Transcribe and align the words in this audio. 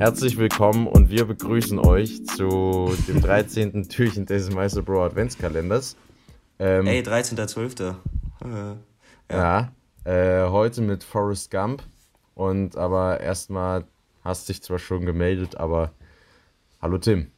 Herzlich 0.00 0.38
willkommen 0.38 0.86
und 0.86 1.10
wir 1.10 1.26
begrüßen 1.26 1.78
euch 1.78 2.24
zu 2.24 2.96
dem 3.06 3.20
13. 3.20 3.86
Türchen 3.90 4.24
des 4.24 4.50
Meister 4.50 4.80
Bro 4.80 5.04
Adventskalenders. 5.04 5.94
Ähm, 6.58 6.86
Ey, 6.86 7.02
13.12. 7.02 7.96
Äh, 8.42 8.76
ja, 9.30 9.70
ja 10.06 10.44
äh, 10.44 10.48
heute 10.48 10.80
mit 10.80 11.04
Forrest 11.04 11.50
Gump. 11.50 11.82
Und 12.34 12.78
aber 12.78 13.20
erstmal 13.20 13.84
hast 14.24 14.48
dich 14.48 14.62
zwar 14.62 14.78
schon 14.78 15.04
gemeldet, 15.04 15.58
aber 15.58 15.90
hallo 16.80 16.96
Tim. 16.96 17.30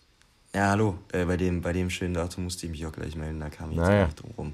Ja, 0.54 0.70
hallo. 0.70 0.96
Äh, 1.10 1.24
bei, 1.24 1.36
dem, 1.36 1.62
bei 1.62 1.72
dem 1.72 1.90
schönen 1.90 2.14
Datum 2.14 2.44
musste 2.44 2.66
ich 2.66 2.70
mich 2.70 2.86
auch 2.86 2.92
gleich 2.92 3.16
melden, 3.16 3.40
da 3.40 3.50
kam 3.50 3.72
ich 3.72 3.78
jetzt 3.78 3.88
naja. 3.88 4.04
nicht 4.04 4.22
drum 4.22 4.30
rum. 4.38 4.52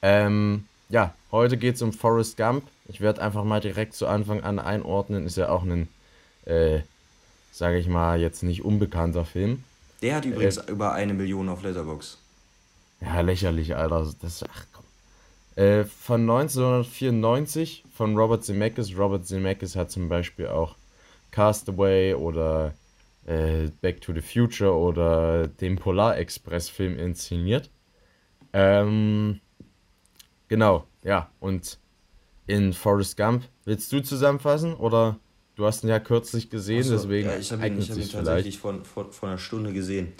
Ähm, 0.00 0.64
ja, 0.88 1.12
heute 1.30 1.58
geht 1.58 1.74
es 1.74 1.82
um 1.82 1.92
Forrest 1.92 2.38
Gump. 2.38 2.64
Ich 2.88 3.02
werde 3.02 3.20
einfach 3.20 3.44
mal 3.44 3.60
direkt 3.60 3.92
zu 3.92 4.06
Anfang 4.06 4.40
an 4.42 4.58
einordnen. 4.58 5.26
Ist 5.26 5.36
ja 5.36 5.50
auch 5.50 5.62
ein, 5.62 5.88
äh, 6.50 6.82
sage 7.52 7.78
ich 7.78 7.88
mal, 7.88 8.20
jetzt 8.20 8.42
nicht 8.42 8.64
unbekannter 8.64 9.24
Film. 9.24 9.64
Der 10.02 10.16
hat 10.16 10.24
übrigens 10.24 10.56
äh, 10.56 10.70
über 10.70 10.92
eine 10.92 11.14
Million 11.14 11.48
auf 11.48 11.62
Letterbox. 11.62 12.18
Ja, 13.00 13.20
lächerlich, 13.20 13.76
Alter. 13.76 14.12
Das, 14.20 14.42
ach 14.42 14.66
komm. 14.72 14.84
Äh, 15.62 15.84
von 15.84 16.22
1994 16.22 17.84
von 17.94 18.16
Robert 18.16 18.44
Zemeckis. 18.44 18.96
Robert 18.96 19.26
Zemeckis 19.26 19.76
hat 19.76 19.90
zum 19.90 20.08
Beispiel 20.08 20.48
auch 20.48 20.76
Castaway 21.30 22.14
oder 22.14 22.74
äh, 23.26 23.68
Back 23.80 24.00
to 24.00 24.12
the 24.12 24.20
Future 24.20 24.74
oder 24.74 25.48
den 25.48 25.76
Polar 25.76 26.18
Express 26.18 26.68
Film 26.68 26.98
inszeniert. 26.98 27.70
Ähm, 28.52 29.40
genau, 30.48 30.86
ja, 31.04 31.30
und 31.40 31.78
in 32.46 32.72
Forrest 32.72 33.16
Gump, 33.16 33.44
willst 33.64 33.92
du 33.92 34.02
zusammenfassen 34.02 34.74
oder 34.74 35.18
du 35.60 35.66
hast 35.66 35.84
ihn 35.84 35.90
ja 35.90 36.00
kürzlich 36.00 36.48
gesehen, 36.48 36.82
so, 36.82 36.96
deswegen 36.96 37.28
ja, 37.28 37.36
ich 37.36 37.52
habe 37.52 37.66
ihn, 37.66 37.78
ich 37.78 37.90
hab 37.90 37.98
ihn 37.98 38.08
tatsächlich 38.08 38.58
von, 38.58 38.82
von, 38.84 39.12
von 39.12 39.28
einer 39.28 39.38
Stunde 39.38 39.72
gesehen. 39.72 40.12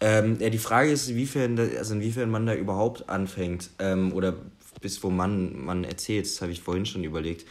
Ähm, 0.00 0.36
ja, 0.38 0.48
die 0.48 0.58
Frage 0.58 0.90
ist, 0.90 1.08
inwiefern, 1.08 1.58
also 1.58 1.94
inwiefern 1.94 2.30
man 2.30 2.46
da 2.46 2.54
überhaupt 2.54 3.08
anfängt 3.08 3.70
ähm, 3.80 4.12
oder 4.12 4.34
bis 4.80 5.02
wo 5.02 5.10
man, 5.10 5.64
man 5.64 5.84
erzählt, 5.84 6.26
das 6.26 6.40
habe 6.40 6.52
ich 6.52 6.60
vorhin 6.60 6.86
schon 6.86 7.02
überlegt. 7.02 7.46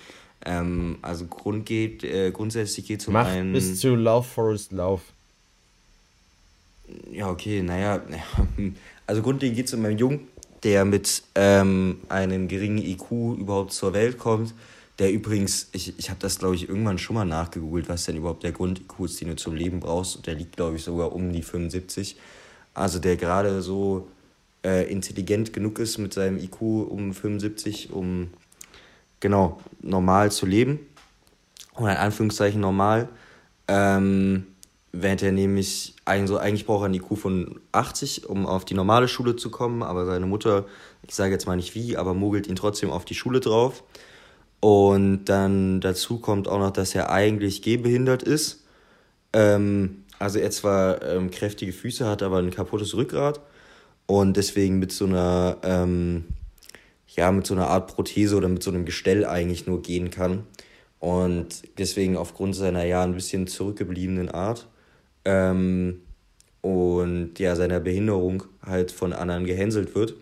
Ähm, 0.46 0.98
also 1.02 1.26
Grund 1.26 1.66
geht, 1.66 2.04
äh, 2.04 2.32
grundsätzlich 2.32 2.86
geht 2.86 3.02
es 3.02 3.08
um 3.08 3.14
Mach 3.14 3.28
einen... 3.28 3.52
bis 3.52 3.80
zu 3.80 3.96
Love 3.96 4.28
Forest 4.28 4.72
Lauf. 4.72 5.02
Ja, 7.12 7.30
okay, 7.30 7.62
naja. 7.62 8.02
Also 9.08 9.22
grundlegend 9.22 9.56
geht 9.56 9.68
es 9.68 9.74
um 9.76 9.86
einen 9.86 10.00
Jungen, 10.00 10.22
der 10.64 10.84
mit 10.84 11.22
ähm, 11.36 12.00
einem 12.10 12.48
geringen 12.48 12.80
IQ 12.80 13.38
überhaupt 13.38 13.72
zur 13.72 13.94
Welt 13.94 14.18
kommt. 14.18 14.56
Der 15.00 15.12
übrigens, 15.12 15.70
ich, 15.74 15.98
ich 16.00 16.10
habe 16.10 16.20
das 16.20 16.40
glaube 16.40 16.56
ich 16.56 16.70
irgendwann 16.70 16.98
schon 16.98 17.16
mal 17.16 17.26
nachgegoogelt, 17.26 17.90
was 17.90 18.06
denn 18.06 18.16
überhaupt 18.16 18.44
der 18.44 18.54
Grund-IQ 18.54 19.00
ist, 19.02 19.20
den 19.20 19.30
du 19.30 19.36
zum 19.36 19.56
Leben 19.56 19.80
brauchst. 19.80 20.16
Und 20.16 20.28
der 20.28 20.36
liegt 20.36 20.56
glaube 20.56 20.78
ich 20.78 20.84
sogar 20.84 21.14
um 21.14 21.34
die 21.34 21.44
75. 21.44 22.16
Also 22.74 23.00
der 23.00 23.18
gerade 23.18 23.62
so 23.62 24.08
äh, 24.64 24.90
intelligent 24.90 25.54
genug 25.54 25.80
ist 25.80 25.98
mit 25.98 26.14
seinem 26.14 26.38
IQ 26.38 26.62
um 26.62 27.14
75, 27.14 27.92
um 27.92 28.30
genau 29.20 29.60
normal 29.82 30.32
zu 30.32 30.46
leben. 30.46 30.80
Und 31.74 31.90
in 31.90 31.98
Anführungszeichen 31.98 32.62
normal. 32.62 33.10
Ähm, 33.68 34.48
während 34.92 35.24
er 35.24 35.32
nämlich, 35.32 35.96
also 36.06 36.38
eigentlich 36.38 36.66
braucht 36.66 36.84
er 36.84 36.86
einen 36.86 36.96
IQ 36.96 37.18
von 37.18 37.60
80, 37.72 38.30
um 38.30 38.46
auf 38.46 38.66
die 38.66 38.74
normale 38.74 39.08
Schule 39.08 39.36
zu 39.36 39.50
kommen, 39.52 39.84
aber 39.84 40.06
seine 40.06 40.26
Mutter, 40.26 40.66
ich 41.04 41.14
sage 41.14 41.34
jetzt 41.34 41.48
mal 41.48 41.56
nicht 41.56 41.76
wie, 41.76 41.98
aber 41.98 42.14
mogelt 42.14 42.48
ihn 42.48 42.56
trotzdem 42.56 42.90
auf 42.90 43.06
die 43.06 43.16
Schule 43.16 43.40
drauf. 43.40 43.84
Und 44.66 45.26
dann 45.26 45.80
dazu 45.80 46.18
kommt 46.18 46.48
auch 46.48 46.58
noch, 46.58 46.72
dass 46.72 46.96
er 46.96 47.12
eigentlich 47.12 47.62
gehbehindert 47.62 48.24
ist. 48.24 48.64
Ähm, 49.32 50.06
also 50.18 50.40
er 50.40 50.50
zwar 50.50 51.04
ähm, 51.04 51.30
kräftige 51.30 51.72
Füße 51.72 52.08
hat, 52.08 52.24
aber 52.24 52.40
ein 52.40 52.50
kaputtes 52.50 52.96
Rückgrat 52.96 53.42
und 54.08 54.38
deswegen 54.38 54.80
mit 54.80 54.92
so 54.92 55.06
einer, 55.06 55.58
ähm, 55.62 56.26
ja, 57.16 57.32
mit 57.32 57.46
so 57.46 57.54
einer 57.54 57.68
Art 57.68 57.94
Prothese 57.94 58.36
oder 58.36 58.48
mit 58.48 58.64
so 58.64 58.72
einem 58.72 58.86
Gestell 58.86 59.24
eigentlich 59.24 59.68
nur 59.68 59.84
gehen 59.84 60.10
kann. 60.10 60.48
Und 60.98 61.62
deswegen 61.78 62.18
aufgrund 62.18 62.56
seiner 62.56 62.86
ja 62.86 63.04
ein 63.04 63.14
bisschen 63.14 63.46
zurückgebliebenen 63.46 64.32
Art 64.32 64.68
ähm, 65.26 66.02
und 66.62 67.38
ja, 67.38 67.56
seiner 67.56 67.82
Behinderung 67.82 68.46
halt 68.66 68.92
von 68.92 69.14
anderen 69.14 69.46
gehänselt 69.46 69.94
wird. 69.94 70.16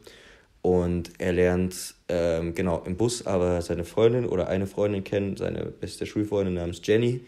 Und 0.64 1.12
er 1.20 1.34
lernt, 1.34 1.94
ähm, 2.08 2.56
genau, 2.56 2.82
im 2.86 2.96
Bus 2.96 3.28
aber 3.28 3.62
seine 3.62 3.84
Freundin 3.84 4.26
oder 4.26 4.48
eine 4.48 4.66
Freundin 4.66 5.04
kennen, 5.04 5.36
seine 5.36 5.66
beste 5.66 6.06
Schulfreundin 6.06 6.54
namens 6.54 6.80
Jenny, 6.82 7.20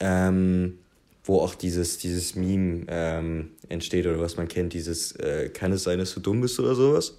ähm, 0.00 0.80
wo 1.22 1.40
auch 1.40 1.54
dieses, 1.54 1.98
dieses 1.98 2.34
Meme 2.34 2.84
ähm, 2.88 3.52
entsteht 3.68 4.06
oder 4.06 4.18
was 4.18 4.36
man 4.36 4.48
kennt, 4.48 4.72
dieses 4.72 5.12
äh, 5.12 5.50
kann 5.50 5.70
es 5.70 5.84
sein, 5.84 6.00
dass 6.00 6.14
du 6.14 6.20
dumm 6.20 6.40
bist 6.40 6.58
oder 6.58 6.74
sowas. 6.74 7.16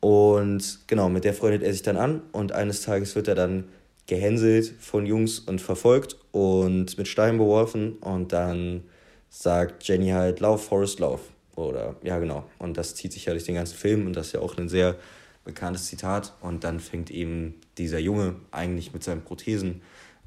Und 0.00 0.80
genau, 0.86 1.08
mit 1.08 1.24
der 1.24 1.32
freundet 1.32 1.62
er 1.62 1.72
sich 1.72 1.82
dann 1.82 1.96
an 1.96 2.22
und 2.32 2.52
eines 2.52 2.82
Tages 2.82 3.16
wird 3.16 3.28
er 3.28 3.34
dann 3.34 3.64
gehänselt 4.06 4.74
von 4.78 5.06
Jungs 5.06 5.38
und 5.38 5.62
verfolgt 5.62 6.16
und 6.32 6.98
mit 6.98 7.08
Steinen 7.08 7.38
beworfen 7.38 7.94
und 7.94 8.34
dann 8.34 8.82
sagt 9.30 9.88
Jenny 9.88 10.10
halt, 10.10 10.40
lauf, 10.40 10.66
Forrest, 10.66 11.00
lauf. 11.00 11.20
Oder, 11.68 11.96
ja, 12.02 12.18
genau. 12.18 12.44
Und 12.58 12.76
das 12.76 12.94
zieht 12.94 13.12
sich 13.12 13.26
ja 13.26 13.32
durch 13.32 13.44
den 13.44 13.54
ganzen 13.54 13.76
Film 13.76 14.06
und 14.06 14.14
das 14.14 14.28
ist 14.28 14.32
ja 14.32 14.40
auch 14.40 14.56
ein 14.58 14.68
sehr 14.68 14.96
bekanntes 15.44 15.86
Zitat. 15.86 16.34
Und 16.40 16.64
dann 16.64 16.80
fängt 16.80 17.10
eben 17.10 17.54
dieser 17.78 17.98
Junge 17.98 18.36
eigentlich 18.50 18.92
mit 18.92 19.02
seinen 19.02 19.22
Prothesen 19.22 19.82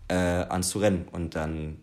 äh, 0.07 0.16
an 0.16 0.63
zu 0.63 0.79
rennen 0.79 1.07
und 1.11 1.35
dann 1.35 1.77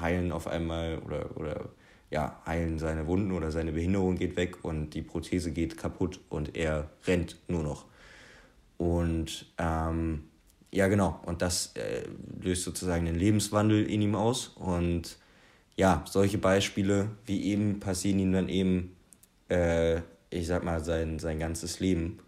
heilen 0.00 0.32
auf 0.32 0.46
einmal 0.46 0.98
oder, 0.98 1.36
oder 1.36 1.68
ja, 2.10 2.40
heilen 2.46 2.78
seine 2.78 3.06
Wunden 3.06 3.32
oder 3.32 3.50
seine 3.50 3.72
Behinderung 3.72 4.16
geht 4.16 4.36
weg 4.36 4.64
und 4.64 4.90
die 4.90 5.02
Prothese 5.02 5.50
geht 5.50 5.76
kaputt 5.76 6.20
und 6.28 6.56
er 6.56 6.90
rennt 7.06 7.36
nur 7.48 7.62
noch. 7.62 7.84
Und 8.78 9.46
ähm, 9.58 10.24
ja, 10.70 10.88
genau. 10.88 11.20
Und 11.24 11.42
das 11.42 11.72
äh, 11.74 12.04
löst 12.40 12.64
sozusagen 12.64 13.06
den 13.06 13.14
Lebenswandel 13.14 13.88
in 13.88 14.02
ihm 14.02 14.14
aus. 14.14 14.48
Und 14.48 15.18
ja, 15.76 16.04
solche 16.08 16.38
Beispiele 16.38 17.10
wie 17.26 17.44
eben 17.44 17.80
passieren 17.80 18.18
ihm 18.18 18.32
dann 18.32 18.48
eben, 18.48 18.96
äh, 19.48 20.00
ich 20.30 20.46
sag 20.46 20.64
mal, 20.64 20.82
sein, 20.82 21.18
sein 21.18 21.38
ganzes 21.38 21.80
Leben. 21.80 22.18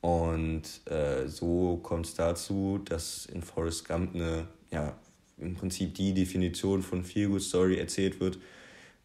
Und 0.00 0.62
äh, 0.90 1.26
so 1.26 1.78
kommt 1.82 2.06
es 2.06 2.14
dazu, 2.14 2.80
dass 2.84 3.26
in 3.26 3.42
Forrest 3.42 3.86
Gump 3.88 4.14
eine, 4.14 4.46
ja, 4.70 4.94
im 5.38 5.54
Prinzip 5.54 5.94
die 5.94 6.12
Definition 6.12 6.82
von 6.82 7.02
Feel 7.02 7.28
Good 7.28 7.42
Story 7.42 7.78
erzählt 7.78 8.20
wird, 8.20 8.38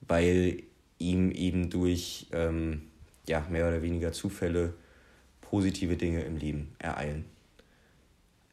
weil 0.01 0.63
ihm 0.99 1.31
eben 1.31 1.69
durch 1.69 2.27
ähm, 2.31 2.83
ja, 3.27 3.45
mehr 3.49 3.67
oder 3.67 3.81
weniger 3.81 4.11
Zufälle 4.11 4.73
positive 5.41 5.95
Dinge 5.95 6.23
im 6.23 6.37
Leben 6.37 6.75
ereilen. 6.79 7.25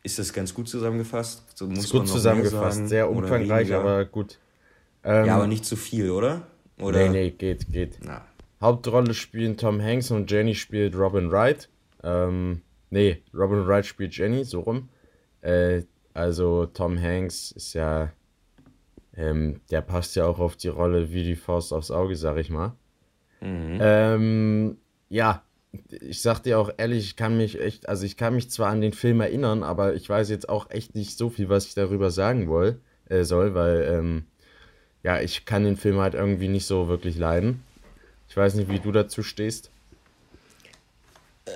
Ist 0.03 0.19
das 0.19 0.33
ganz 0.33 0.53
gut 0.55 0.69
zusammengefasst? 0.69 1.43
So 1.55 1.66
muss 1.66 1.84
ist 1.84 1.91
gut 1.91 2.06
zusammengefasst, 2.06 2.77
sagen, 2.77 2.89
sehr 2.89 3.11
umfangreich, 3.11 3.72
aber 3.72 4.05
gut. 4.05 4.39
Ähm, 5.04 5.26
ja, 5.26 5.37
aber 5.37 5.47
nicht 5.47 5.65
zu 5.65 5.76
viel, 5.76 6.10
oder? 6.10 6.47
oder? 6.81 6.98
Nee, 6.98 7.09
nee, 7.09 7.31
geht, 7.31 7.70
geht. 7.70 7.98
Na. 8.03 8.25
Hauptrolle 8.60 9.12
spielen 9.15 9.56
Tom 9.56 9.82
Hanks 9.82 10.10
und 10.10 10.31
Jenny 10.31 10.54
spielt 10.54 10.97
Robin 10.97 11.31
Wright. 11.31 11.69
Ähm, 12.03 12.62
nee, 12.91 13.22
Robin 13.34 13.66
Wright 13.66 13.84
spielt 13.84 14.16
Jenny, 14.16 14.44
so 14.44 14.60
rum. 14.60 14.88
Äh, 15.42 15.82
also 16.15 16.66
Tom 16.66 17.00
Hanks 17.00 17.53
ist 17.53 17.75
ja, 17.75 18.12
ähm, 19.16 19.60
der 19.70 19.82
passt 19.82 20.16
ja 20.16 20.26
auch 20.26 20.38
auf 20.38 20.56
die 20.56 20.69
Rolle 20.69 21.12
wie 21.12 21.25
die 21.25 21.36
Faust 21.36 21.72
aufs 21.72 21.91
Auge, 21.91 22.16
sag 22.16 22.38
ich 22.38 22.50
mal. 22.50 22.72
Mhm. 23.41 23.78
Ähm, 23.81 24.76
ja, 25.10 25.42
ich 26.00 26.22
sag 26.22 26.41
dir 26.41 26.59
auch 26.59 26.71
ehrlich, 26.76 27.04
ich 27.04 27.16
kann 27.16 27.36
mich 27.36 27.60
echt, 27.60 27.88
also 27.88 28.06
ich 28.06 28.16
kann 28.16 28.34
mich 28.34 28.50
zwar 28.50 28.71
an 28.71 28.81
den 28.81 28.92
Film 28.92 29.21
erinnern, 29.21 29.62
aber 29.62 29.94
ich 29.94 30.09
weiß 30.09 30.31
jetzt 30.31 30.48
auch 30.48 30.71
echt 30.71 30.94
nicht 30.94 31.19
so 31.19 31.28
viel, 31.28 31.48
was 31.48 31.66
ich 31.66 31.75
darüber 31.75 32.10
sagen 32.10 32.48
woll, 32.48 32.81
äh, 33.09 33.25
soll, 33.25 33.54
weil 33.54 33.82
ähm, 33.82 34.25
ja, 35.04 35.21
ich 35.21 35.45
kann 35.45 35.65
den 35.65 35.77
Film 35.77 35.98
halt 35.98 36.15
irgendwie 36.15 36.48
nicht 36.48 36.66
so 36.66 36.89
wirklich 36.89 37.16
leiden. 37.16 37.62
Ich 38.28 38.36
weiß 38.36 38.54
nicht, 38.54 38.71
wie 38.71 38.80
du 38.80 38.91
dazu 38.91 39.22
stehst. 39.22 39.71
Äh, 41.45 41.51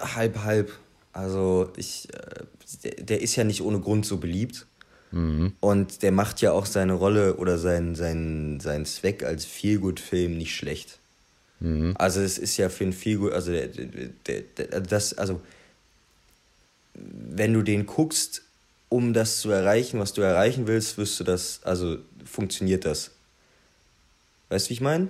halb, 0.00 0.42
halb. 0.42 0.72
Also 1.12 1.70
ich, 1.76 2.08
äh, 2.14 3.02
der, 3.02 3.20
ist 3.20 3.36
ja 3.36 3.44
nicht 3.44 3.62
ohne 3.62 3.78
Grund 3.78 4.06
so 4.06 4.16
beliebt. 4.16 4.66
Mhm. 5.12 5.52
Und 5.60 6.02
der 6.02 6.12
macht 6.12 6.40
ja 6.40 6.52
auch 6.52 6.66
seine 6.66 6.94
Rolle 6.94 7.36
oder 7.36 7.58
seinen 7.58 7.94
sein, 7.94 8.58
sein 8.60 8.86
Zweck 8.86 9.22
als 9.22 9.44
Feelgood-Film 9.44 10.38
nicht 10.38 10.56
schlecht. 10.56 10.98
Mhm. 11.58 11.94
Also 11.98 12.20
es 12.20 12.38
ist 12.38 12.56
ja 12.56 12.70
für 12.70 12.84
ein 12.84 12.94
Feelgood, 12.94 13.32
also 13.32 13.52
der, 13.52 13.66
der, 13.66 14.40
der, 14.56 14.80
das, 14.80 15.12
also 15.18 15.42
wenn 16.94 17.52
du 17.52 17.62
den 17.62 17.84
guckst, 17.84 18.42
um 18.90 19.14
das 19.14 19.38
zu 19.40 19.50
erreichen, 19.50 19.98
was 19.98 20.12
du 20.12 20.20
erreichen 20.20 20.66
willst, 20.66 20.98
wirst 20.98 21.18
du 21.18 21.24
das, 21.24 21.60
also 21.62 21.96
funktioniert 22.24 22.84
das. 22.84 23.12
Weißt 24.50 24.66
du, 24.66 24.70
wie 24.70 24.74
ich 24.74 24.80
meine? 24.82 25.08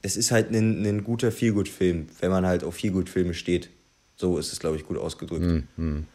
Es 0.00 0.16
ist 0.16 0.30
halt 0.30 0.50
ein, 0.50 0.86
ein 0.86 1.04
guter 1.04 1.32
Feelgood-Film, 1.32 2.06
wenn 2.20 2.30
man 2.30 2.46
halt 2.46 2.64
auf 2.64 2.76
Feelgood-Filme 2.76 3.34
steht. 3.34 3.70
So 4.16 4.38
ist 4.38 4.52
es, 4.52 4.60
glaube 4.60 4.76
ich, 4.76 4.86
gut 4.86 4.96
ausgedrückt. 4.96 5.64
Mhm. 5.76 6.06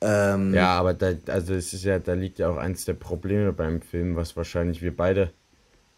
Ähm, 0.00 0.54
ja, 0.54 0.78
aber 0.78 0.94
da, 0.94 1.14
also 1.26 1.54
es 1.54 1.72
ist 1.72 1.84
ja, 1.84 1.98
da 1.98 2.12
liegt 2.12 2.38
ja 2.38 2.50
auch 2.50 2.58
eins 2.58 2.84
der 2.84 2.92
Probleme 2.92 3.52
beim 3.52 3.80
Film, 3.80 4.14
was 4.14 4.36
wahrscheinlich 4.36 4.82
wir 4.82 4.94
beide 4.94 5.32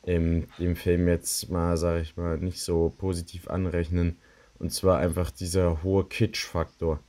im, 0.04 0.46
dem 0.58 0.76
Film 0.76 1.08
jetzt 1.08 1.50
mal, 1.50 1.76
sag 1.76 2.00
ich 2.00 2.16
mal, 2.16 2.38
nicht 2.38 2.62
so 2.62 2.94
positiv 2.96 3.48
anrechnen. 3.48 4.16
Und 4.60 4.72
zwar 4.72 4.98
einfach 4.98 5.30
dieser 5.32 5.82
hohe 5.82 6.04
Kitsch-Faktor. 6.04 7.00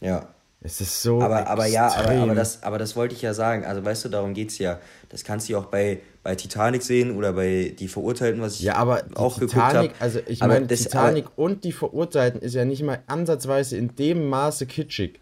Ja. 0.00 0.28
Es 0.66 0.80
ist 0.80 1.00
so. 1.00 1.22
Aber, 1.22 1.46
aber 1.46 1.66
ja, 1.66 1.86
aber, 1.94 2.10
aber, 2.10 2.34
das, 2.34 2.64
aber 2.64 2.76
das 2.76 2.96
wollte 2.96 3.14
ich 3.14 3.22
ja 3.22 3.34
sagen. 3.34 3.64
Also 3.64 3.84
weißt 3.84 4.04
du, 4.04 4.08
darum 4.08 4.34
geht 4.34 4.50
es 4.50 4.58
ja. 4.58 4.80
Das 5.08 5.22
kannst 5.22 5.48
du 5.48 5.56
auch 5.56 5.66
bei, 5.66 6.00
bei 6.24 6.34
Titanic 6.34 6.82
sehen 6.82 7.16
oder 7.16 7.34
bei 7.34 7.72
Die 7.78 7.86
Verurteilten, 7.86 8.42
was 8.42 8.54
ich 8.54 8.62
ja, 8.62 8.74
aber 8.74 9.04
auch 9.14 9.38
Titanic, 9.38 9.52
geguckt 9.52 9.74
habe. 9.74 9.90
Also 10.00 10.18
ich 10.26 10.40
meine, 10.40 10.66
Titanic 10.66 11.26
aber, 11.26 11.38
und 11.38 11.62
Die 11.62 11.70
Verurteilten 11.70 12.40
ist 12.40 12.54
ja 12.54 12.64
nicht 12.64 12.82
mal 12.82 13.00
ansatzweise 13.06 13.76
in 13.76 13.94
dem 13.94 14.28
Maße 14.28 14.66
kitschig. 14.66 15.20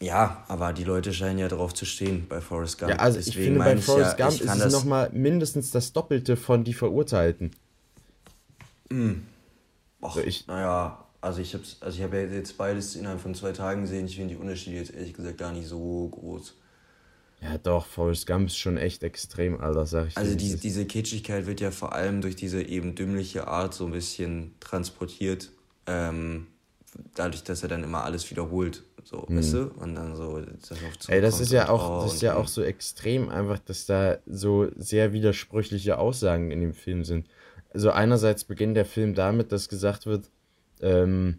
Ja, 0.00 0.44
aber 0.48 0.72
die 0.72 0.84
Leute 0.84 1.12
scheinen 1.12 1.38
ja 1.38 1.48
darauf 1.48 1.74
zu 1.74 1.84
stehen 1.84 2.26
bei 2.26 2.40
Forrest 2.40 2.78
Gump. 2.78 2.92
Ja, 2.92 2.96
also 2.96 3.18
Deswegen 3.18 3.38
ich 3.38 3.44
finde, 3.44 3.58
bei 3.60 3.76
Forrest 3.76 4.18
ja, 4.18 4.28
Gump 4.28 4.40
ist 4.40 4.64
es 4.64 4.72
nochmal 4.72 5.10
mindestens 5.12 5.72
das 5.72 5.92
Doppelte 5.92 6.38
von 6.38 6.64
Die 6.64 6.72
Verurteilten. 6.72 7.50
Mhm. 8.88 9.26
Och, 10.00 10.16
also 10.16 10.26
ich, 10.26 10.46
naja, 10.46 11.04
also 11.20 11.40
ich 11.40 11.54
habe 11.54 11.64
also 11.80 11.98
ich 11.98 12.02
hab 12.02 12.12
ja 12.12 12.20
jetzt 12.20 12.56
beides 12.56 12.96
innerhalb 12.96 13.20
von 13.20 13.34
zwei 13.34 13.52
Tagen 13.52 13.82
gesehen. 13.82 14.06
Ich 14.06 14.16
finde 14.16 14.34
die 14.34 14.40
Unterschiede 14.40 14.76
jetzt 14.76 14.94
ehrlich 14.94 15.14
gesagt 15.14 15.38
gar 15.38 15.52
nicht 15.52 15.68
so 15.68 16.08
groß. 16.08 16.54
Ja, 17.42 17.56
doch, 17.56 17.86
Forrest 17.86 18.26
Gump 18.26 18.48
ist 18.48 18.58
schon 18.58 18.76
echt 18.76 19.02
extrem, 19.02 19.60
Alter, 19.60 19.86
sag 19.86 20.08
ich 20.08 20.16
Also 20.16 20.34
die, 20.34 20.56
diese 20.56 20.84
Kitschigkeit 20.84 21.46
wird 21.46 21.60
ja 21.60 21.70
vor 21.70 21.94
allem 21.94 22.20
durch 22.20 22.36
diese 22.36 22.62
eben 22.62 22.94
dümmliche 22.94 23.48
Art 23.48 23.72
so 23.72 23.86
ein 23.86 23.92
bisschen 23.92 24.54
transportiert. 24.60 25.50
Ähm, 25.86 26.48
dadurch, 27.14 27.42
dass 27.42 27.62
er 27.62 27.70
dann 27.70 27.82
immer 27.82 28.04
alles 28.04 28.30
wiederholt. 28.30 28.82
So, 29.04 29.26
hm. 29.26 29.38
weißt 29.38 29.54
du? 29.54 29.70
Und 29.76 29.94
dann 29.94 30.16
so 30.16 30.38
das 30.40 31.08
Ey, 31.08 31.22
das 31.22 31.40
ist 31.40 31.52
ja 31.52 31.70
auch, 31.70 32.04
das 32.04 32.14
ist 32.14 32.22
ja 32.22 32.36
auch 32.36 32.48
so 32.48 32.62
extrem 32.62 33.30
einfach, 33.30 33.58
dass 33.58 33.86
da 33.86 34.18
so 34.26 34.68
sehr 34.76 35.14
widersprüchliche 35.14 35.98
Aussagen 35.98 36.50
in 36.50 36.60
dem 36.60 36.74
Film 36.74 37.04
sind. 37.04 37.26
Also 37.72 37.90
einerseits 37.90 38.44
beginnt 38.44 38.76
der 38.76 38.84
Film 38.84 39.14
damit, 39.14 39.52
dass 39.52 39.68
gesagt 39.68 40.04
wird, 40.04 40.30
ähm, 40.80 41.38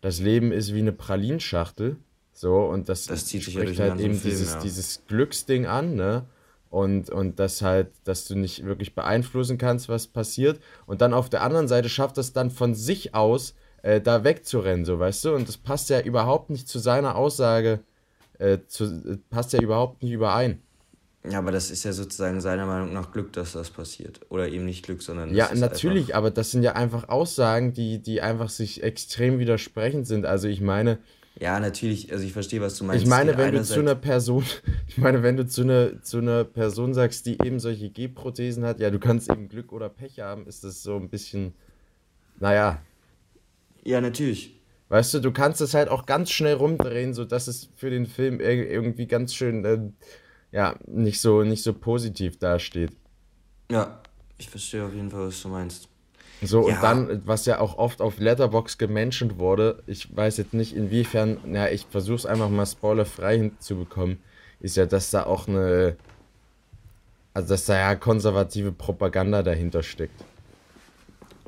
das 0.00 0.20
Leben 0.20 0.52
ist 0.52 0.74
wie 0.74 0.80
eine 0.80 0.92
Pralinschachtel. 0.92 1.96
So, 2.32 2.60
und 2.64 2.88
das, 2.88 3.06
das 3.06 3.26
zieht 3.26 3.44
sich 3.44 3.54
spricht 3.54 3.78
halt 3.78 4.00
eben 4.00 4.14
Film, 4.14 4.32
dieses, 4.32 4.54
ja. 4.54 4.60
dieses 4.60 5.02
Glücksding 5.06 5.66
an, 5.66 5.94
ne? 5.94 6.26
Und, 6.70 7.10
und 7.10 7.38
das 7.38 7.60
halt, 7.60 7.92
dass 8.04 8.24
du 8.24 8.34
nicht 8.34 8.64
wirklich 8.64 8.94
beeinflussen 8.94 9.58
kannst, 9.58 9.90
was 9.90 10.06
passiert. 10.06 10.58
Und 10.86 11.02
dann 11.02 11.12
auf 11.12 11.28
der 11.28 11.42
anderen 11.42 11.68
Seite 11.68 11.90
schafft 11.90 12.16
es 12.16 12.32
dann 12.32 12.50
von 12.50 12.74
sich 12.74 13.14
aus, 13.14 13.54
äh, 13.82 14.00
da 14.00 14.24
wegzurennen, 14.24 14.86
so 14.86 14.98
weißt 14.98 15.26
du? 15.26 15.34
Und 15.34 15.48
das 15.48 15.58
passt 15.58 15.90
ja 15.90 16.00
überhaupt 16.00 16.48
nicht 16.48 16.68
zu 16.68 16.78
seiner 16.78 17.16
Aussage, 17.16 17.80
äh, 18.38 18.58
zu, 18.66 18.84
äh, 18.84 19.18
passt 19.28 19.52
ja 19.52 19.60
überhaupt 19.60 20.02
nicht 20.02 20.12
überein. 20.12 20.62
Ja, 21.30 21.38
aber 21.38 21.52
das 21.52 21.70
ist 21.70 21.84
ja 21.84 21.92
sozusagen 21.92 22.40
seiner 22.40 22.66
Meinung 22.66 22.92
nach 22.92 23.12
Glück, 23.12 23.32
dass 23.32 23.52
das 23.52 23.70
passiert. 23.70 24.20
Oder 24.28 24.48
eben 24.48 24.64
nicht 24.64 24.84
Glück, 24.84 25.02
sondern. 25.02 25.32
Ja, 25.32 25.54
natürlich, 25.54 26.16
aber 26.16 26.32
das 26.32 26.50
sind 26.50 26.64
ja 26.64 26.72
einfach 26.72 27.08
Aussagen, 27.08 27.72
die, 27.72 28.00
die 28.02 28.20
einfach 28.20 28.48
sich 28.48 28.82
extrem 28.82 29.38
widersprechend 29.38 30.06
sind. 30.06 30.26
Also 30.26 30.48
ich 30.48 30.60
meine. 30.60 30.98
Ja, 31.38 31.60
natürlich, 31.60 32.12
also 32.12 32.24
ich 32.24 32.32
verstehe, 32.32 32.60
was 32.60 32.76
du 32.76 32.84
meinst. 32.84 33.04
Ich 33.04 33.08
meine, 33.08 33.38
wenn 33.38 33.54
du 33.54 33.62
zu 33.62 33.80
einer 33.80 33.94
Person, 33.94 34.44
ich 34.88 34.98
meine, 34.98 35.22
wenn 35.22 35.36
du 35.36 35.46
zu 35.46 35.62
einer, 35.62 36.02
zu 36.02 36.18
einer 36.18 36.44
Person 36.44 36.92
sagst, 36.92 37.24
die 37.24 37.38
eben 37.42 37.60
solche 37.60 37.88
G-Prothesen 37.88 38.64
hat, 38.64 38.80
ja, 38.80 38.90
du 38.90 38.98
kannst 38.98 39.30
eben 39.30 39.48
Glück 39.48 39.72
oder 39.72 39.88
Pech 39.88 40.20
haben, 40.20 40.46
ist 40.46 40.64
das 40.64 40.82
so 40.82 40.96
ein 40.96 41.08
bisschen, 41.08 41.54
naja. 42.38 42.82
Ja, 43.84 44.00
natürlich. 44.00 44.60
Weißt 44.88 45.14
du, 45.14 45.20
du 45.20 45.32
kannst 45.32 45.60
es 45.62 45.72
halt 45.72 45.88
auch 45.88 46.04
ganz 46.04 46.30
schnell 46.30 46.54
rumdrehen, 46.54 47.14
sodass 47.14 47.46
es 47.46 47.70
für 47.76 47.88
den 47.88 48.06
Film 48.06 48.40
irgendwie 48.40 49.06
ganz 49.06 49.34
schön. 49.34 49.64
Äh, 49.64 49.78
ja, 50.52 50.76
nicht 50.86 51.20
so, 51.20 51.42
nicht 51.42 51.62
so 51.62 51.72
positiv 51.72 52.38
dasteht. 52.38 52.92
Ja, 53.70 54.00
ich 54.38 54.48
verstehe 54.48 54.84
auf 54.84 54.92
jeden 54.92 55.10
Fall, 55.10 55.28
was 55.28 55.42
du 55.42 55.48
meinst. 55.48 55.88
So, 56.42 56.68
ja. 56.68 56.74
und 56.74 56.82
dann, 56.82 57.26
was 57.26 57.46
ja 57.46 57.60
auch 57.60 57.78
oft 57.78 58.00
auf 58.00 58.18
Letterbox 58.18 58.76
gemenschent 58.76 59.38
wurde, 59.38 59.82
ich 59.86 60.14
weiß 60.14 60.36
jetzt 60.38 60.54
nicht 60.54 60.74
inwiefern, 60.74 61.38
ja, 61.52 61.68
ich 61.68 61.86
versuche 61.88 62.16
es 62.16 62.26
einfach 62.26 62.50
mal 62.50 62.66
spoilerfrei 62.66 63.38
hinzubekommen, 63.38 64.18
ist 64.60 64.76
ja, 64.76 64.86
dass 64.86 65.10
da 65.10 65.24
auch 65.24 65.46
eine, 65.46 65.96
also 67.32 67.48
dass 67.48 67.66
da 67.66 67.78
ja 67.78 67.94
konservative 67.94 68.72
Propaganda 68.72 69.42
dahinter 69.42 69.82
steckt. 69.82 70.24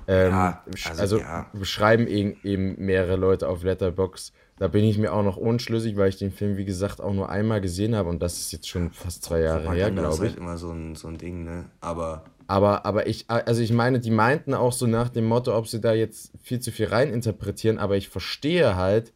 Ähm, 0.06 0.30
ja, 0.30 0.62
also, 0.84 1.00
also 1.00 1.18
ja. 1.18 1.46
beschreiben 1.52 2.06
eben, 2.06 2.36
eben 2.44 2.76
mehrere 2.78 3.16
Leute 3.16 3.48
auf 3.48 3.64
Letterbox, 3.64 4.32
da 4.56 4.68
bin 4.68 4.84
ich 4.84 4.98
mir 4.98 5.12
auch 5.12 5.22
noch 5.22 5.36
unschlüssig, 5.36 5.96
weil 5.96 6.08
ich 6.08 6.16
den 6.16 6.30
Film, 6.30 6.56
wie 6.56 6.64
gesagt, 6.64 7.00
auch 7.00 7.12
nur 7.12 7.28
einmal 7.28 7.60
gesehen 7.60 7.96
habe 7.96 8.08
und 8.08 8.22
das 8.22 8.38
ist 8.38 8.52
jetzt 8.52 8.68
schon 8.68 8.92
fast 8.92 9.24
zwei 9.24 9.40
Jahre 9.40 9.72
her, 9.72 9.90
glaube 9.90 10.00
ich. 10.00 10.04
Das 10.04 10.14
ist 10.14 10.20
halt 10.20 10.36
immer 10.36 10.56
so 10.56 10.70
ein, 10.70 10.94
so 10.94 11.08
ein 11.08 11.18
Ding, 11.18 11.44
ne? 11.44 11.66
Aber. 11.80 12.24
Aber, 12.46 12.84
aber 12.84 13.06
ich, 13.06 13.24
also 13.28 13.62
ich 13.62 13.72
meine, 13.72 14.00
die 14.00 14.10
meinten 14.10 14.52
auch 14.54 14.72
so 14.72 14.86
nach 14.86 15.08
dem 15.08 15.24
Motto, 15.24 15.56
ob 15.56 15.66
sie 15.66 15.80
da 15.80 15.94
jetzt 15.94 16.30
viel 16.42 16.60
zu 16.60 16.72
viel 16.72 16.86
reininterpretieren, 16.86 17.78
aber 17.78 17.96
ich 17.96 18.10
verstehe 18.10 18.76
halt, 18.76 19.12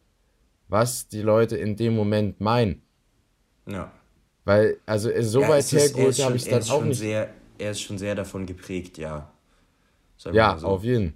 was 0.69 1.09
die 1.09 1.23
Leute 1.23 1.57
in 1.57 1.77
dem 1.77 1.95
Moment 1.95 2.41
meinen. 2.41 2.83
Ja. 3.67 3.93
Weil, 4.45 4.79
also 4.87 5.11
so 5.21 5.43
ja, 5.43 5.49
weit 5.51 5.71
hergeholt 5.71 6.19
habe 6.25 6.37
ich 6.37 6.47
es 6.47 6.49
dann 6.49 6.75
auch 6.75 6.83
nicht. 6.83 6.99
Sehr, 6.99 7.29
er 7.59 7.71
ist 7.73 7.83
schon 7.83 7.99
sehr 7.99 8.15
davon 8.15 8.47
geprägt, 8.47 8.97
ja. 8.97 9.31
ja, 10.33 10.59
so. 10.59 10.67
auf 10.67 10.85
jeden. 10.85 11.15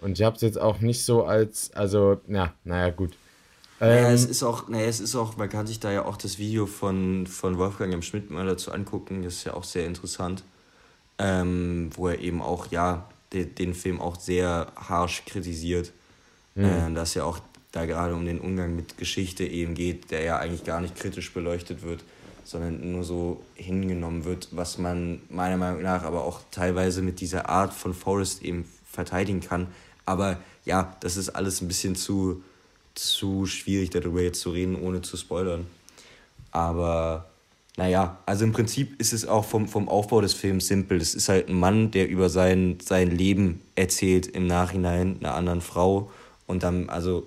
Und 0.00 0.18
ich 0.18 0.24
habe 0.24 0.34
es 0.34 0.42
jetzt 0.42 0.60
auch 0.60 0.80
nicht 0.80 1.04
so 1.04 1.24
als, 1.24 1.72
also, 1.74 2.20
ja, 2.26 2.54
naja, 2.64 2.90
gut. 2.90 3.16
Naja, 3.80 4.08
ähm, 4.08 4.14
es 4.14 4.26
ist 4.26 4.42
auch, 4.42 4.68
naja, 4.68 4.86
es 4.86 5.00
ist 5.00 5.16
auch, 5.16 5.36
man 5.38 5.48
kann 5.48 5.66
sich 5.66 5.80
da 5.80 5.90
ja 5.90 6.04
auch 6.04 6.16
das 6.16 6.38
Video 6.38 6.66
von, 6.66 7.26
von 7.26 7.56
Wolfgang 7.56 7.92
M. 7.94 8.02
Schmidt 8.02 8.30
mal 8.30 8.46
dazu 8.46 8.72
angucken, 8.72 9.22
das 9.22 9.36
ist 9.36 9.44
ja 9.44 9.54
auch 9.54 9.64
sehr 9.64 9.86
interessant, 9.86 10.44
ähm, 11.18 11.90
wo 11.94 12.08
er 12.08 12.18
eben 12.18 12.42
auch, 12.42 12.70
ja, 12.70 13.08
de, 13.32 13.46
den 13.46 13.74
Film 13.74 14.00
auch 14.00 14.20
sehr 14.20 14.70
harsch 14.76 15.24
kritisiert, 15.24 15.92
mhm. 16.54 16.64
äh, 16.64 16.94
dass 16.94 17.14
ja 17.14 17.24
auch 17.24 17.40
da 17.72 17.86
gerade 17.86 18.14
um 18.14 18.26
den 18.26 18.38
Umgang 18.40 18.76
mit 18.76 18.98
Geschichte 18.98 19.44
eben 19.44 19.74
geht, 19.74 20.10
der 20.10 20.22
ja 20.22 20.38
eigentlich 20.38 20.64
gar 20.64 20.80
nicht 20.80 20.96
kritisch 20.96 21.32
beleuchtet 21.32 21.82
wird, 21.82 22.04
sondern 22.44 22.92
nur 22.92 23.04
so 23.04 23.42
hingenommen 23.54 24.24
wird, 24.24 24.48
was 24.50 24.76
man 24.76 25.22
meiner 25.30 25.56
Meinung 25.56 25.82
nach 25.82 26.02
aber 26.02 26.24
auch 26.24 26.40
teilweise 26.50 27.00
mit 27.00 27.20
dieser 27.20 27.48
Art 27.48 27.72
von 27.72 27.94
Forrest 27.94 28.42
eben 28.42 28.64
verteidigen 28.90 29.40
kann. 29.40 29.68
Aber 30.04 30.38
ja, 30.64 30.96
das 31.00 31.16
ist 31.16 31.30
alles 31.30 31.60
ein 31.60 31.68
bisschen 31.68 31.94
zu, 31.94 32.42
zu 33.06 33.46
schwierig, 33.46 33.90
darüber 33.90 34.22
jetzt 34.22 34.40
zu 34.40 34.50
reden, 34.50 34.76
ohne 34.76 35.02
zu 35.02 35.16
spoilern. 35.16 35.66
Aber 36.50 37.30
naja, 37.76 38.18
also 38.26 38.44
im 38.44 38.52
Prinzip 38.52 39.00
ist 39.00 39.12
es 39.12 39.26
auch 39.26 39.44
vom, 39.44 39.68
vom 39.68 39.88
Aufbau 39.88 40.20
des 40.20 40.34
Films 40.34 40.66
simpel. 40.66 41.00
Es 41.00 41.14
ist 41.14 41.28
halt 41.28 41.48
ein 41.48 41.58
Mann, 41.58 41.90
der 41.90 42.08
über 42.08 42.28
sein, 42.28 42.78
sein 42.82 43.10
Leben 43.10 43.62
erzählt 43.74 44.26
im 44.26 44.46
Nachhinein 44.46 45.16
einer 45.20 45.34
anderen 45.34 45.60
Frau 45.60 46.10
und 46.46 46.62
dann, 46.62 46.88
also 46.88 47.26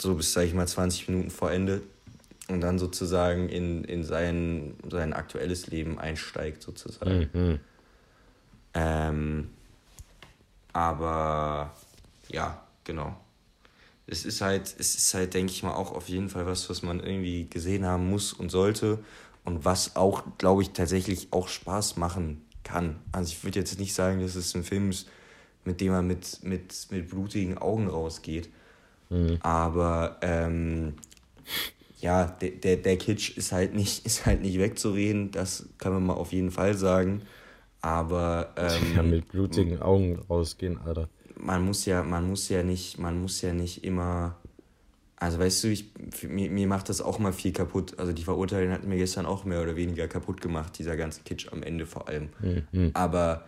so 0.00 0.14
bis, 0.14 0.32
sag 0.32 0.44
ich 0.44 0.54
mal, 0.54 0.66
20 0.66 1.08
Minuten 1.08 1.30
vor 1.30 1.52
Ende 1.52 1.82
und 2.48 2.60
dann 2.60 2.78
sozusagen 2.78 3.48
in, 3.48 3.84
in 3.84 4.04
sein, 4.04 4.74
sein 4.90 5.12
aktuelles 5.12 5.68
Leben 5.68 5.98
einsteigt, 5.98 6.62
sozusagen. 6.62 7.28
Mhm. 7.32 7.60
Ähm, 8.74 9.50
aber 10.72 11.72
ja, 12.28 12.62
genau 12.84 13.14
es 14.12 14.26
ist 14.26 14.42
halt, 14.42 14.74
es 14.78 14.94
ist 14.94 15.14
halt, 15.14 15.34
denke 15.34 15.50
ich 15.52 15.62
mal, 15.62 15.74
auch 15.74 15.92
auf 15.92 16.08
jeden 16.08 16.28
Fall 16.28 16.46
was, 16.46 16.68
was 16.68 16.82
man 16.82 17.00
irgendwie 17.00 17.48
gesehen 17.48 17.86
haben 17.86 18.08
muss 18.08 18.32
und 18.32 18.50
sollte 18.50 18.98
und 19.44 19.64
was 19.64 19.96
auch, 19.96 20.22
glaube 20.38 20.62
ich, 20.62 20.70
tatsächlich 20.70 21.28
auch 21.32 21.48
Spaß 21.48 21.96
machen 21.96 22.42
kann. 22.62 22.96
Also 23.10 23.32
ich 23.32 23.42
würde 23.42 23.58
jetzt 23.58 23.80
nicht 23.80 23.94
sagen, 23.94 24.20
dass 24.20 24.36
es 24.36 24.54
ein 24.54 24.64
Film 24.64 24.90
ist, 24.90 25.08
mit 25.64 25.80
dem 25.80 25.92
man 25.92 26.06
mit, 26.06 26.40
mit, 26.42 26.86
mit 26.90 27.08
blutigen 27.08 27.56
Augen 27.56 27.88
rausgeht. 27.88 28.50
Mhm. 29.08 29.38
Aber 29.40 30.18
ähm, 30.20 30.94
ja, 32.00 32.26
der, 32.26 32.50
der, 32.50 32.76
der 32.76 32.98
Kitsch 32.98 33.36
ist 33.36 33.50
halt, 33.50 33.74
nicht, 33.74 34.04
ist 34.06 34.26
halt 34.26 34.42
nicht 34.42 34.58
wegzureden, 34.58 35.30
das 35.30 35.70
kann 35.78 35.94
man 35.94 36.04
mal 36.04 36.14
auf 36.14 36.32
jeden 36.32 36.50
Fall 36.50 36.76
sagen. 36.76 37.22
Aber 37.80 38.52
ähm, 38.56 38.94
ja, 38.94 39.02
mit 39.02 39.28
blutigen 39.28 39.80
Augen 39.80 40.20
rausgehen, 40.28 40.78
Alter 40.84 41.08
man 41.36 41.64
muss 41.64 41.84
ja, 41.86 42.02
man 42.02 42.28
muss 42.28 42.48
ja 42.48 42.62
nicht, 42.62 42.98
man 42.98 43.20
muss 43.20 43.40
ja 43.42 43.52
nicht 43.52 43.84
immer. 43.84 44.36
Also 45.16 45.38
weißt 45.38 45.64
du, 45.64 45.68
ich, 45.68 45.92
mir, 46.28 46.50
mir 46.50 46.66
macht 46.66 46.88
das 46.88 47.00
auch 47.00 47.18
mal 47.18 47.32
viel 47.32 47.52
kaputt. 47.52 47.98
Also 47.98 48.12
die 48.12 48.24
Verurteilung 48.24 48.72
hat 48.72 48.84
mir 48.84 48.96
gestern 48.96 49.24
auch 49.24 49.44
mehr 49.44 49.62
oder 49.62 49.76
weniger 49.76 50.08
kaputt 50.08 50.40
gemacht, 50.40 50.76
dieser 50.78 50.96
ganze 50.96 51.22
Kitsch 51.22 51.46
am 51.52 51.62
Ende 51.62 51.86
vor 51.86 52.08
allem. 52.08 52.30
Mhm. 52.72 52.90
Aber 52.94 53.44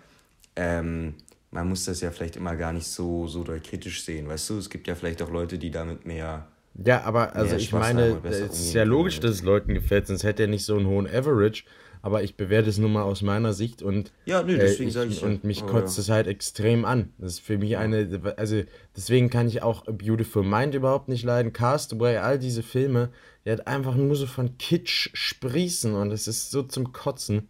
ähm, 0.54 1.14
man 1.50 1.68
muss 1.68 1.84
das 1.84 2.00
ja 2.00 2.10
vielleicht 2.10 2.36
immer 2.36 2.56
gar 2.56 2.72
nicht 2.72 2.86
so, 2.86 3.26
so 3.26 3.44
kritisch 3.44 4.04
sehen. 4.04 4.28
Weißt 4.28 4.50
du, 4.50 4.58
es 4.58 4.70
gibt 4.70 4.86
ja 4.86 4.94
vielleicht 4.94 5.22
auch 5.22 5.30
Leute, 5.30 5.58
die 5.58 5.70
damit 5.70 6.06
mehr. 6.06 6.46
Ja, 6.84 7.02
aber 7.04 7.34
also 7.34 7.56
ich 7.56 7.72
meine, 7.72 8.20
es 8.24 8.40
ist 8.40 8.74
ja 8.74 8.82
logisch, 8.82 9.20
dass 9.20 9.30
es 9.32 9.42
Leuten 9.42 9.74
gefällt, 9.74 10.08
sonst 10.08 10.24
hätte 10.24 10.42
er 10.44 10.48
nicht 10.48 10.64
so 10.64 10.76
einen 10.76 10.86
hohen 10.86 11.06
Average 11.06 11.64
aber 12.04 12.22
ich 12.22 12.36
bewerte 12.36 12.68
es 12.68 12.76
nur 12.76 12.90
mal 12.90 13.02
aus 13.02 13.22
meiner 13.22 13.54
Sicht 13.54 13.80
und 13.80 14.12
ja, 14.26 14.42
nö, 14.42 14.58
deswegen 14.58 14.90
äh, 14.90 14.92
sage 14.92 15.08
ich 15.08 15.22
und 15.22 15.42
mich 15.42 15.62
oh, 15.62 15.66
kotzt 15.66 15.98
es 15.98 16.08
ja. 16.08 16.16
halt 16.16 16.26
extrem 16.26 16.84
an. 16.84 17.14
Das 17.16 17.32
ist 17.32 17.40
für 17.40 17.56
mich 17.56 17.78
eine, 17.78 18.34
also 18.36 18.62
deswegen 18.94 19.30
kann 19.30 19.48
ich 19.48 19.62
auch 19.62 19.88
A 19.88 19.90
Beautiful 19.90 20.44
Mind 20.44 20.74
überhaupt 20.74 21.08
nicht 21.08 21.24
leiden, 21.24 21.54
Castaway, 21.54 22.18
all 22.18 22.38
diese 22.38 22.62
Filme, 22.62 23.08
der 23.46 23.54
hat 23.54 23.66
einfach 23.66 23.94
nur 23.94 24.14
so 24.16 24.26
von 24.26 24.58
Kitsch 24.58 25.08
sprießen 25.14 25.94
und 25.94 26.10
es 26.10 26.28
ist 26.28 26.50
so 26.50 26.62
zum 26.62 26.92
Kotzen. 26.92 27.48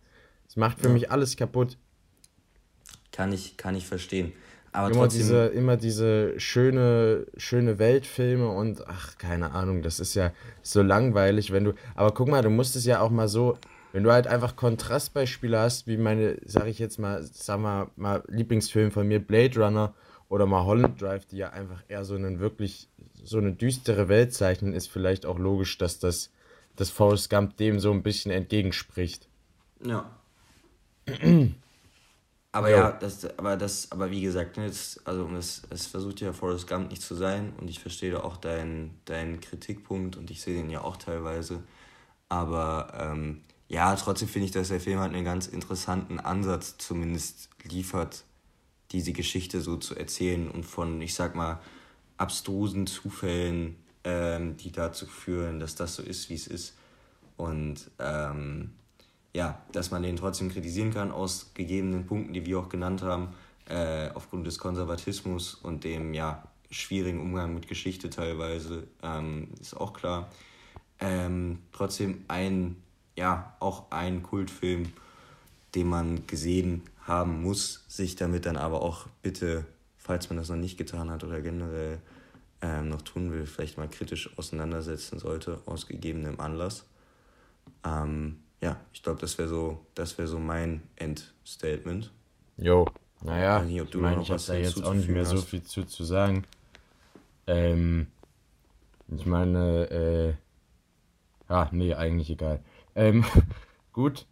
Es 0.49 0.55
macht 0.55 0.79
für 0.79 0.87
ja. 0.87 0.93
mich 0.93 1.11
alles 1.11 1.37
kaputt. 1.37 1.77
Kann 3.11 3.33
ich, 3.33 3.57
kann 3.57 3.75
ich 3.75 3.87
verstehen. 3.89 4.35
Aber 4.71 4.87
immer 4.93 5.03
trotzdem... 5.03 5.21
diese, 5.23 5.47
immer 5.47 5.77
diese 5.77 6.39
schöne, 6.39 7.27
schöne 7.37 7.81
Weltfilme 7.81 8.49
und 8.49 8.87
ach, 8.87 9.19
keine 9.19 9.51
Ahnung, 9.51 9.83
das 9.83 9.99
ist 9.99 10.15
ja 10.15 10.33
so 10.63 10.81
langweilig, 10.81 11.51
wenn 11.51 11.65
du. 11.65 11.73
Aber 11.97 12.15
guck 12.15 12.29
mal, 12.29 12.43
du 12.43 12.51
musst 12.51 12.77
es 12.77 12.85
ja 12.85 13.01
auch 13.01 13.11
mal 13.11 13.27
so, 13.27 13.59
wenn 13.95 14.03
du 14.03 14.11
halt 14.11 14.27
einfach 14.27 14.57
Kontrastbeispiele 14.57 15.57
hast, 15.57 15.87
wie 15.87 15.97
meine, 15.97 16.37
sag 16.45 16.67
ich 16.67 16.81
jetzt 16.81 16.99
mal, 16.99 17.23
sag 17.23 17.61
mal, 17.61 17.87
mal 17.95 18.25
Lieblingsfilm 18.27 18.91
von 18.91 19.07
mir, 19.07 19.21
Blade 19.21 19.57
Runner 19.61 19.95
oder 20.29 20.47
mal 20.47 20.65
Holland 20.65 21.01
Drive, 21.01 21.27
die 21.27 21.37
ja 21.37 21.51
einfach 21.51 21.81
eher 21.87 22.05
so 22.05 22.17
einen 22.17 22.41
wirklich, 22.41 22.89
so 23.23 23.39
eine 23.39 23.53
düstere 23.53 24.09
Welt 24.09 24.35
zeichnen, 24.35 24.73
ist 24.73 24.91
vielleicht 24.91 25.25
auch 25.25 25.39
logisch, 25.39 25.79
dass 25.79 26.01
das, 26.01 26.33
das 26.75 26.91
Forrest 26.91 27.31
Gump 27.31 27.57
dem 27.57 27.79
so 27.79 27.93
ein 27.93 28.03
bisschen 28.03 28.33
entgegenspricht. 28.33 29.29
Ja. 29.85 30.11
Aber 32.51 32.71
ja, 32.71 32.93
das, 32.93 33.27
aber 33.37 33.57
das, 33.57 33.91
aber 33.91 34.13
wie 34.13 34.21
gesagt, 34.23 34.59
ne, 34.59 34.69
das, 34.69 35.01
also 35.05 35.29
es, 35.37 35.63
es 35.71 35.89
versucht 35.89 36.21
ja 36.21 36.33
Forrest 36.33 36.69
Gump 36.69 36.89
nicht 36.89 37.03
zu 37.03 37.17
sein 37.17 37.53
und 37.61 37.69
ich 37.69 37.81
verstehe 37.81 38.13
da 38.13 38.21
auch 38.21 38.37
deinen, 38.37 39.01
deinen 39.07 39.41
Kritikpunkt 39.41 40.17
und 40.17 40.31
ich 40.31 40.41
sehe 40.41 40.55
den 40.55 40.71
ja 40.71 40.83
auch 40.83 40.97
teilweise. 40.97 41.65
Aber 42.29 42.93
ähm, 42.97 43.43
ja, 43.69 43.95
trotzdem 43.97 44.29
finde 44.29 44.47
ich, 44.47 44.53
dass 44.53 44.69
der 44.69 44.81
Film 44.81 45.01
halt 45.01 45.15
einen 45.15 45.25
ganz 45.25 45.47
interessanten 45.47 46.21
Ansatz 46.21 46.77
zumindest 46.79 47.49
liefert, 47.63 48.25
diese 48.93 49.13
Geschichte 49.13 49.61
so 49.61 49.77
zu 49.77 49.97
erzählen 49.97 50.51
und 50.51 50.65
von, 50.65 51.01
ich 51.01 51.15
sag 51.15 51.35
mal, 51.35 51.61
abstrusen 52.17 52.87
Zufällen, 52.87 53.77
ähm, 54.05 54.57
die 54.57 54.71
dazu 54.71 55.07
führen, 55.07 55.59
dass 55.59 55.75
das 55.75 55.97
so 55.97 56.03
ist, 56.03 56.31
wie 56.31 56.35
es 56.35 56.47
ist. 56.47 56.77
Und 57.37 57.91
ähm, 57.99 58.73
ja, 59.33 59.61
dass 59.73 59.91
man 59.91 60.03
den 60.03 60.17
trotzdem 60.17 60.51
kritisieren 60.51 60.93
kann 60.93 61.11
aus 61.11 61.51
gegebenen 61.55 62.07
Punkten, 62.07 62.33
die 62.33 62.47
wir 62.47 62.59
auch 62.59 62.69
genannt 62.69 63.03
haben, 63.03 63.35
äh, 63.67 64.11
aufgrund 64.15 64.47
des 64.47 64.59
Konservatismus 64.59 65.55
und 65.55 65.85
dem 65.85 66.15
ja 66.15 66.47
schwierigen 66.71 67.21
Umgang 67.21 67.55
mit 67.55 67.67
Geschichte 67.67 68.11
teilweise, 68.11 68.87
ähm, 69.03 69.49
ist 69.61 69.77
auch 69.77 69.93
klar. 69.93 70.31
Ähm, 71.01 71.59
trotzdem 71.73 72.25
ein, 72.29 72.77
ja, 73.17 73.55
auch 73.61 73.91
ein 73.91 74.23
Kultfilm, 74.23 74.93
den 75.75 75.89
man 75.89 76.27
gesehen 76.27 76.83
haben 77.07 77.43
muss, 77.43 77.85
sich 77.89 78.17
damit 78.17 78.47
dann 78.47 78.57
aber 78.57 78.83
auch 78.83 79.07
bitte, 79.23 79.65
falls 79.99 80.31
man 80.31 80.39
das 80.39 80.49
noch 80.49 80.57
nicht 80.57 80.79
getan 80.79 81.11
hat 81.11 81.25
oder 81.25 81.41
generell 81.41 81.99
ähm, 82.63 82.89
noch 82.89 83.03
tun 83.03 83.33
will, 83.33 83.47
vielleicht 83.47 83.77
mal 83.77 83.89
kritisch 83.89 84.31
auseinandersetzen 84.39 85.19
sollte, 85.19 85.61
aus 85.67 85.87
gegebenem 85.87 86.41
Anlass. 86.41 86.87
Ähm, 87.85 88.39
ja, 88.61 88.81
ich 88.93 89.03
glaube, 89.03 89.21
das 89.21 89.37
wäre 89.37 89.49
so, 89.49 89.85
das 89.95 90.17
wäre 90.17 90.29
so 90.29 90.39
mein 90.39 90.83
Endstatement. 90.97 92.11
Jo, 92.57 92.87
naja, 93.23 93.65
ich, 93.65 93.77
ich 93.77 93.95
meine, 93.97 94.23
ich 94.23 94.31
habe 94.31 94.43
da 94.47 94.55
jetzt 94.55 94.83
auch 94.83 94.95
nicht 94.95 95.09
mehr 95.09 95.23
hast. 95.23 95.31
so 95.31 95.37
viel 95.39 95.63
zu, 95.63 95.85
zu 95.85 96.05
sagen. 96.05 96.45
Ähm, 97.47 98.07
ich 99.09 99.27
meine, 99.27 99.91
äh, 99.91 100.35
ah, 101.53 101.69
nee, 101.73 101.95
eigentlich 101.95 102.31
egal. 102.31 102.61
Ähm, 102.95 103.25
gut, 103.93 104.27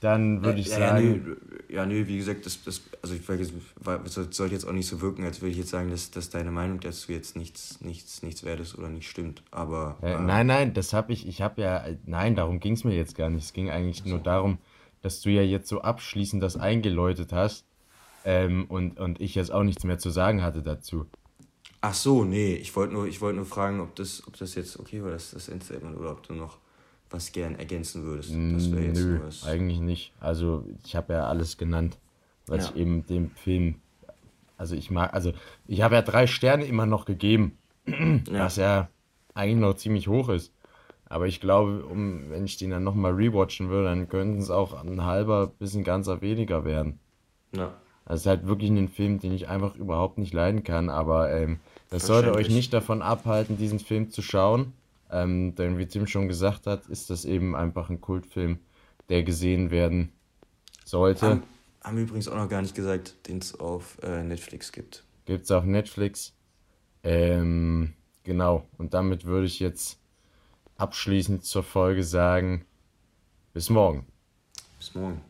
dann 0.00 0.44
würde 0.44 0.60
ich 0.60 0.68
ja, 0.68 0.78
sagen. 0.78 1.06
Ja, 1.06 1.14
nee, 1.14 1.74
ja, 1.74 1.86
nee, 1.86 2.06
wie 2.06 2.18
gesagt, 2.18 2.44
das, 2.44 2.62
das, 2.62 2.82
also 3.00 3.14
ich 3.14 3.24
soll 3.24 4.52
jetzt 4.52 4.66
auch 4.66 4.72
nicht 4.72 4.86
so 4.86 5.00
wirken, 5.00 5.24
als 5.24 5.40
würde 5.40 5.52
ich 5.52 5.56
jetzt 5.56 5.70
sagen, 5.70 5.90
dass, 5.90 6.10
dass 6.10 6.30
deine 6.30 6.50
Meinung 6.50 6.80
dazu 6.80 7.10
jetzt 7.10 7.36
nichts, 7.36 7.80
nichts, 7.80 8.22
nichts 8.22 8.44
wert 8.44 8.60
ist 8.60 8.76
oder 8.76 8.90
nicht 8.90 9.08
stimmt. 9.08 9.42
Aber. 9.50 9.96
Äh, 10.02 10.12
äh, 10.12 10.20
nein, 10.20 10.46
nein, 10.46 10.74
das 10.74 10.92
habe 10.92 11.12
ich, 11.12 11.26
ich 11.26 11.40
habe 11.40 11.62
ja, 11.62 11.84
nein, 12.04 12.36
darum 12.36 12.60
ging 12.60 12.74
es 12.74 12.84
mir 12.84 12.94
jetzt 12.94 13.16
gar 13.16 13.30
nicht. 13.30 13.44
Es 13.44 13.52
ging 13.52 13.70
eigentlich 13.70 14.02
so. 14.02 14.10
nur 14.10 14.18
darum, 14.18 14.58
dass 15.00 15.20
du 15.20 15.30
ja 15.30 15.42
jetzt 15.42 15.68
so 15.68 15.80
abschließend 15.80 16.42
das 16.42 16.56
eingeläutet 16.56 17.32
hast 17.32 17.64
ähm, 18.24 18.66
und, 18.68 19.00
und 19.00 19.20
ich 19.20 19.34
jetzt 19.34 19.52
auch 19.52 19.62
nichts 19.62 19.84
mehr 19.84 19.98
zu 19.98 20.10
sagen 20.10 20.42
hatte 20.42 20.62
dazu. 20.62 21.06
Ach 21.80 21.94
so, 21.94 22.24
nee, 22.24 22.54
ich 22.54 22.74
wollte 22.76 22.94
nur, 22.94 23.08
wollt 23.20 23.36
nur 23.36 23.44
fragen, 23.44 23.80
ob 23.80 23.94
das, 23.96 24.22
ob 24.26 24.36
das 24.38 24.54
jetzt 24.54 24.78
okay 24.78 25.02
war, 25.02 25.10
das, 25.10 25.32
das 25.32 25.48
Endstatement, 25.48 25.96
oder 25.96 26.12
ob 26.12 26.26
du 26.26 26.34
noch 26.34 26.58
was 27.14 27.32
gern 27.32 27.54
ergänzen 27.56 28.04
würdest. 28.04 28.30
Das 28.30 28.66
jetzt 28.66 29.00
Nö, 29.00 29.20
eigentlich 29.46 29.80
nicht. 29.80 30.12
Also 30.20 30.64
ich 30.84 30.96
habe 30.96 31.14
ja 31.14 31.26
alles 31.26 31.56
genannt, 31.56 31.98
was 32.46 32.66
ja. 32.66 32.70
ich 32.70 32.80
eben 32.80 33.06
dem 33.06 33.30
Film, 33.30 33.76
also 34.56 34.74
ich 34.74 34.90
mag, 34.90 35.14
also 35.14 35.32
ich 35.66 35.82
habe 35.82 35.94
ja 35.94 36.02
drei 36.02 36.26
Sterne 36.26 36.64
immer 36.64 36.86
noch 36.86 37.04
gegeben, 37.04 37.56
was 38.30 38.56
ja 38.56 38.88
eigentlich 39.34 39.60
noch 39.60 39.74
ziemlich 39.74 40.08
hoch 40.08 40.28
ist. 40.28 40.52
Aber 41.06 41.26
ich 41.26 41.40
glaube, 41.40 41.84
um, 41.84 42.30
wenn 42.30 42.44
ich 42.44 42.56
den 42.56 42.70
dann 42.70 42.82
nochmal 42.82 43.12
rewatchen 43.12 43.68
würde, 43.68 43.88
dann 43.88 44.08
könnten 44.08 44.38
es 44.38 44.50
auch 44.50 44.74
ein 44.74 45.04
halber 45.04 45.52
bis 45.58 45.74
ein 45.74 45.84
ganzer 45.84 46.20
weniger 46.22 46.64
werden. 46.64 46.98
Ja. 47.52 47.74
Das 48.06 48.20
ist 48.20 48.26
halt 48.26 48.46
wirklich 48.46 48.70
ein 48.70 48.88
Film, 48.88 49.20
den 49.20 49.32
ich 49.32 49.48
einfach 49.48 49.76
überhaupt 49.76 50.18
nicht 50.18 50.34
leiden 50.34 50.64
kann, 50.64 50.90
aber 50.90 51.32
ähm, 51.32 51.60
das 51.90 52.06
sollte 52.06 52.34
euch 52.34 52.50
nicht 52.50 52.72
davon 52.72 53.00
abhalten, 53.00 53.56
diesen 53.56 53.78
Film 53.78 54.10
zu 54.10 54.20
schauen. 54.20 54.72
Ähm, 55.14 55.54
denn 55.54 55.78
wie 55.78 55.86
Tim 55.86 56.08
schon 56.08 56.26
gesagt 56.26 56.66
hat, 56.66 56.86
ist 56.86 57.08
das 57.08 57.24
eben 57.24 57.54
einfach 57.54 57.88
ein 57.88 58.00
Kultfilm, 58.00 58.58
der 59.08 59.22
gesehen 59.22 59.70
werden 59.70 60.12
sollte. 60.84 61.26
Haben, 61.26 61.42
haben 61.82 61.96
wir 61.96 62.02
übrigens 62.02 62.26
auch 62.26 62.36
noch 62.36 62.48
gar 62.48 62.62
nicht 62.62 62.74
gesagt, 62.74 63.28
den 63.28 63.38
es 63.38 63.58
auf 63.60 63.96
äh, 64.02 64.24
Netflix 64.24 64.72
gibt. 64.72 65.04
Gibt 65.24 65.44
es 65.44 65.52
auf 65.52 65.64
Netflix. 65.64 66.34
Ähm, 67.04 67.94
genau. 68.24 68.66
Und 68.76 68.92
damit 68.92 69.24
würde 69.24 69.46
ich 69.46 69.60
jetzt 69.60 70.00
abschließend 70.78 71.44
zur 71.44 71.62
Folge 71.62 72.02
sagen, 72.02 72.64
bis 73.52 73.70
morgen. 73.70 74.08
Bis 74.80 74.96
morgen. 74.96 75.20